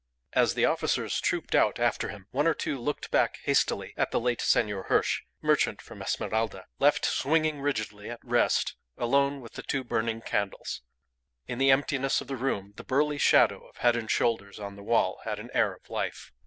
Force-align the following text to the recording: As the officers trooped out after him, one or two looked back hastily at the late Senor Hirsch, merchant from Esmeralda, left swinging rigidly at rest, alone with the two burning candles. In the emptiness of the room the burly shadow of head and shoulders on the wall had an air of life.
As 0.33 0.55
the 0.55 0.65
officers 0.65 1.21
trooped 1.21 1.53
out 1.53 1.79
after 1.79 2.09
him, 2.09 2.25
one 2.31 2.47
or 2.47 2.55
two 2.55 2.79
looked 2.79 3.11
back 3.11 3.37
hastily 3.43 3.93
at 3.95 4.09
the 4.09 4.19
late 4.19 4.41
Senor 4.41 4.85
Hirsch, 4.87 5.21
merchant 5.43 5.79
from 5.79 6.01
Esmeralda, 6.01 6.65
left 6.79 7.05
swinging 7.05 7.61
rigidly 7.61 8.09
at 8.09 8.19
rest, 8.25 8.73
alone 8.97 9.41
with 9.41 9.51
the 9.51 9.61
two 9.61 9.83
burning 9.83 10.21
candles. 10.21 10.81
In 11.47 11.59
the 11.59 11.69
emptiness 11.69 12.19
of 12.19 12.25
the 12.25 12.35
room 12.35 12.73
the 12.77 12.83
burly 12.83 13.19
shadow 13.19 13.63
of 13.67 13.77
head 13.77 13.95
and 13.95 14.09
shoulders 14.09 14.59
on 14.59 14.75
the 14.75 14.81
wall 14.81 15.19
had 15.23 15.37
an 15.37 15.51
air 15.53 15.71
of 15.71 15.87
life. 15.87 16.31